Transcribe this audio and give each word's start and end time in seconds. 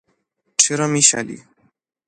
چرا 0.57 0.87
میشلی؟ 0.87 1.43